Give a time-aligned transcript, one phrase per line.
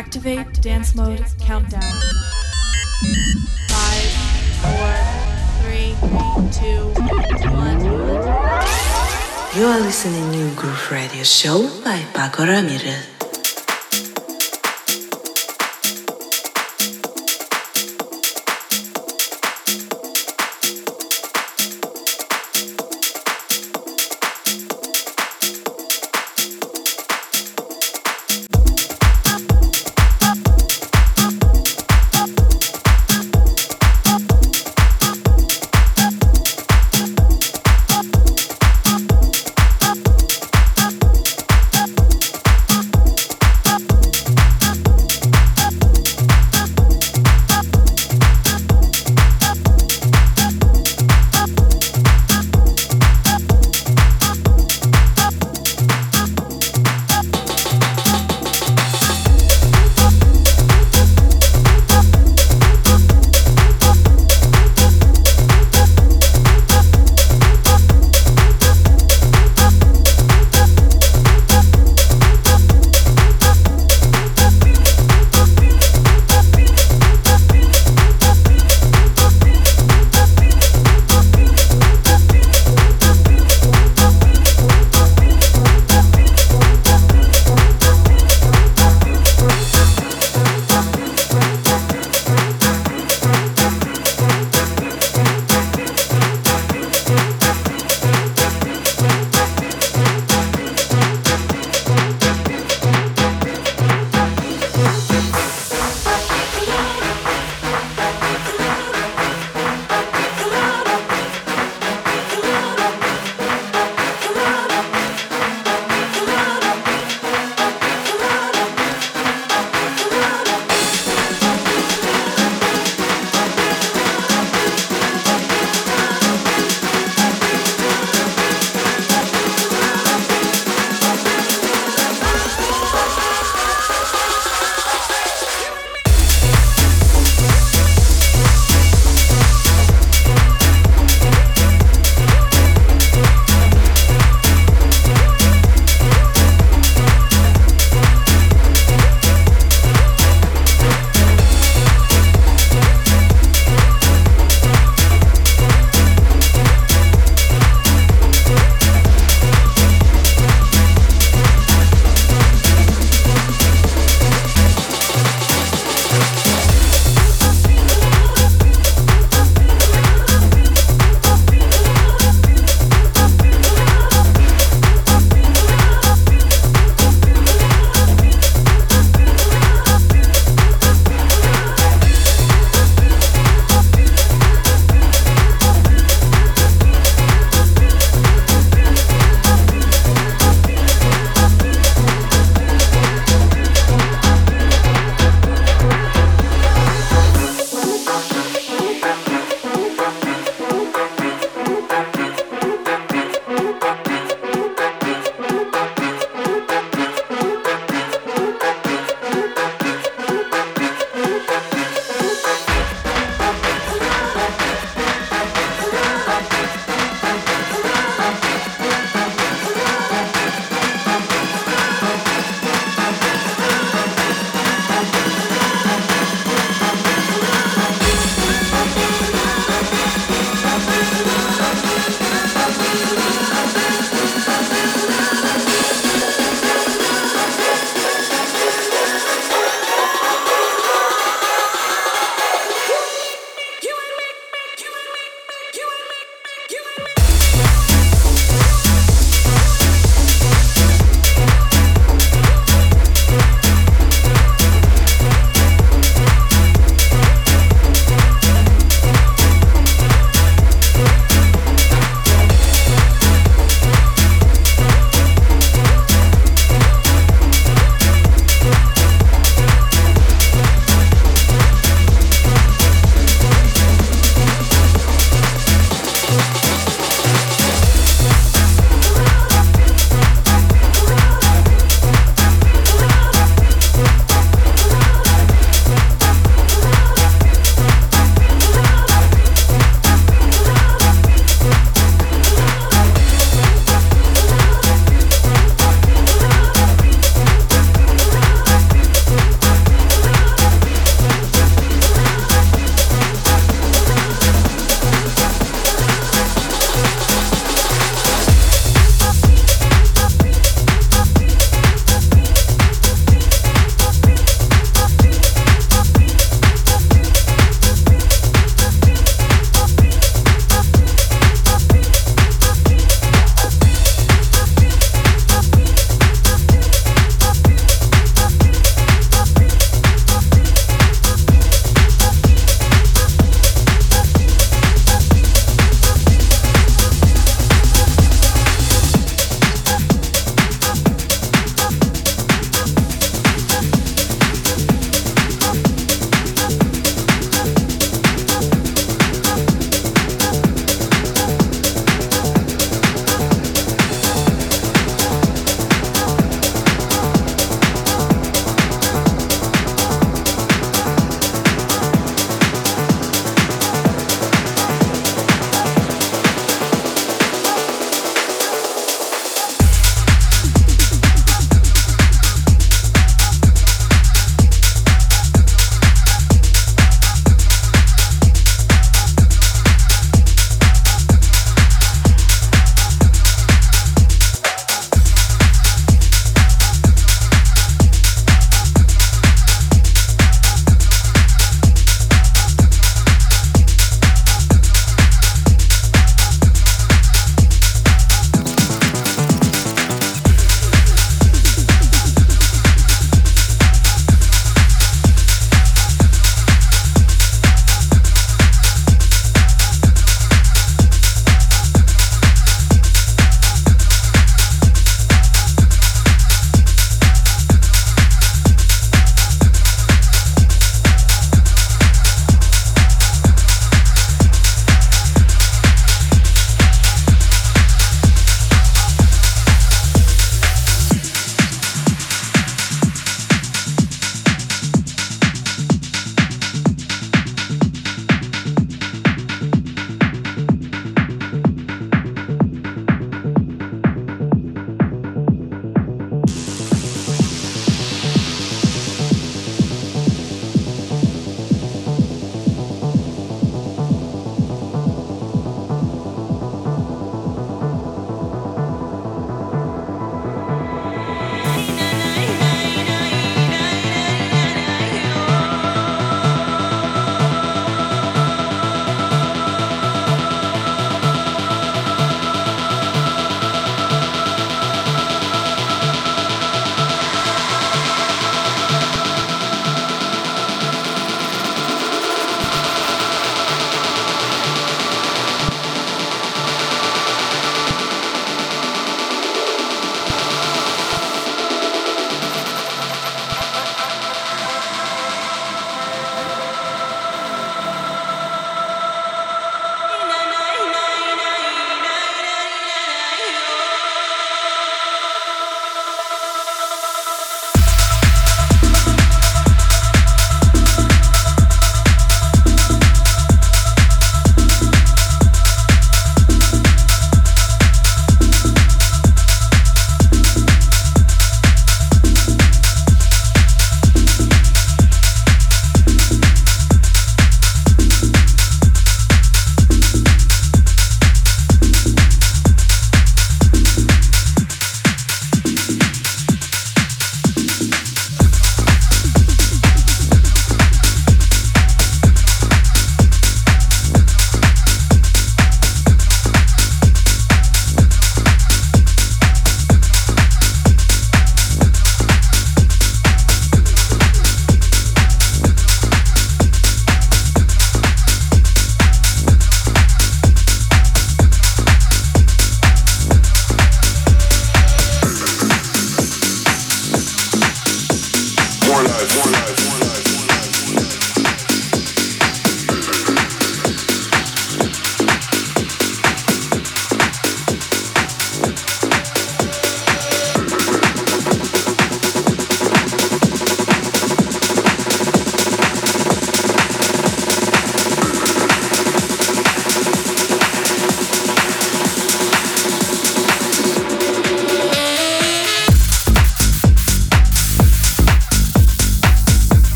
[0.00, 1.82] Activate dance mode countdown.
[3.68, 4.10] Five,
[4.64, 4.92] four,
[5.60, 5.92] three,
[6.50, 6.88] two,
[7.52, 7.84] one.
[9.54, 13.19] You are listening to Groove Radio Show by Pako Ramirez.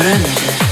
[0.00, 0.69] surrendered.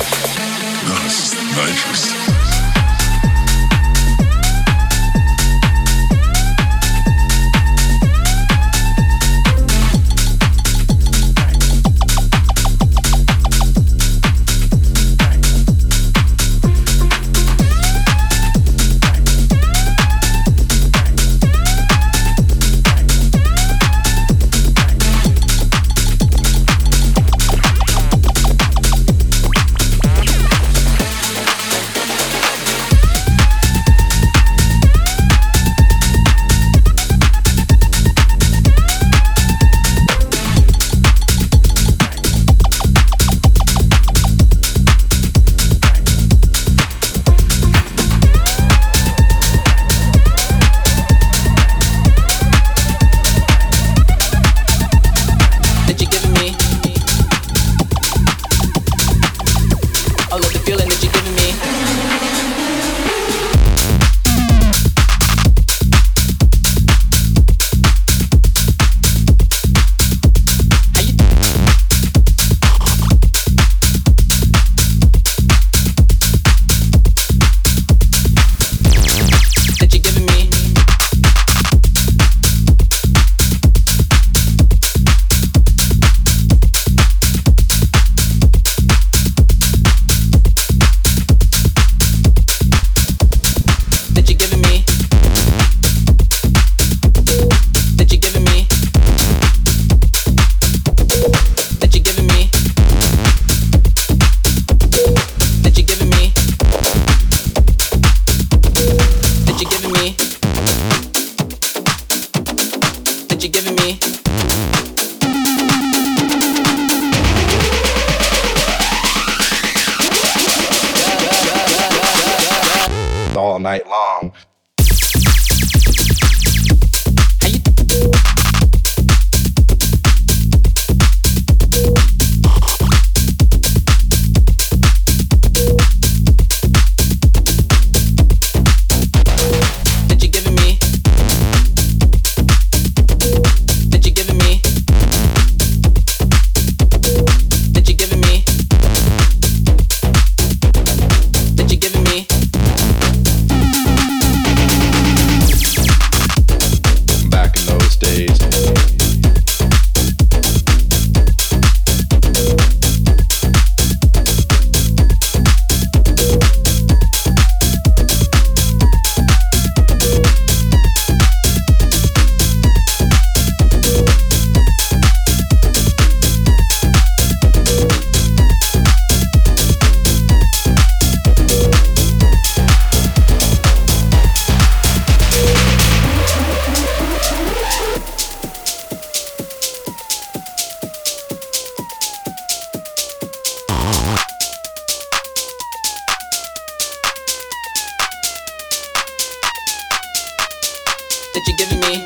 [201.38, 202.04] that you're giving me.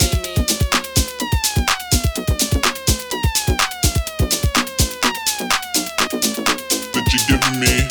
[6.93, 7.82] That you're giving me.